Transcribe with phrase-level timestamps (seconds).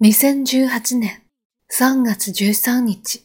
[0.00, 1.22] 2018年
[1.76, 3.24] 3月13日、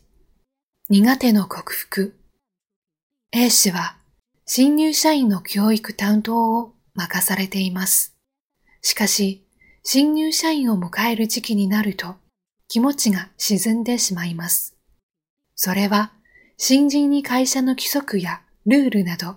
[0.89, 2.15] 苦手の克服。
[3.31, 3.97] A 氏は
[4.47, 8.15] 新入社員の教育担当を任されています。
[8.81, 9.45] しかし、
[9.83, 12.15] 新入社員を迎える時期になると
[12.67, 14.75] 気持ちが沈んでしまいます。
[15.53, 16.11] それは
[16.57, 19.35] 新人に会社の規則やルールなど、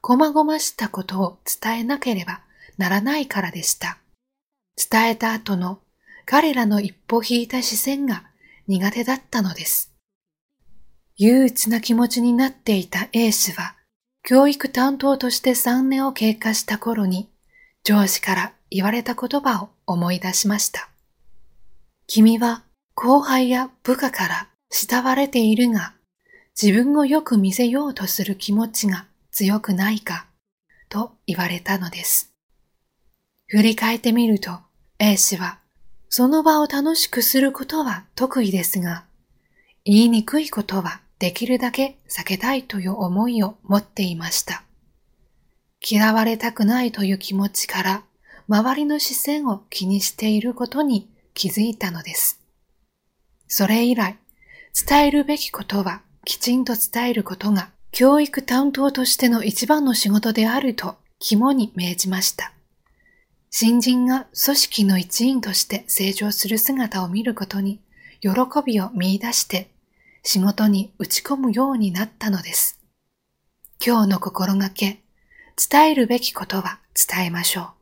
[0.00, 2.40] 細々したことを伝えなければ
[2.78, 3.98] ならないからでした。
[4.90, 5.80] 伝えた後の
[6.30, 8.22] 彼らの一歩引いた視線が
[8.66, 9.94] 苦手だったのです。
[11.16, 13.76] 憂鬱な気持ちになっていた A 氏は、
[14.22, 17.30] 教育担当として3年を経過した頃に、
[17.82, 20.90] 上司から言われた言葉を思い出しました。
[22.06, 22.62] 君は
[22.94, 25.94] 後輩や部下から慕われているが、
[26.60, 30.26] 自分をよく見せようとする気持ちが強くないか、
[30.90, 32.34] と言われたのです。
[33.46, 34.58] 振り返ってみると、
[34.98, 35.60] A 氏は、
[36.08, 39.04] その場を楽しくすることは得意ですが、
[39.84, 44.62] 言いにくいことはできるだけ避けたいという思いを持っていました。
[45.86, 48.02] 嫌われたくないという気持ちから、
[48.48, 52.40] 周りの視線を気にしていることに気づいたのです。
[53.46, 54.18] それ以来、
[54.86, 62.52] 伝えるべきことはきちんと伝えることが教育担当としての一番の仕事であると肝に銘じました。
[63.50, 67.80] 新人が組織の一員として成長する姿を見ることに
[68.20, 68.30] 喜
[68.64, 69.70] びを見出して
[70.22, 72.78] 仕事に打ち込むようになったのです。
[73.84, 75.00] 今日の心がけ、
[75.70, 77.77] 伝えるべきことは伝えましょう。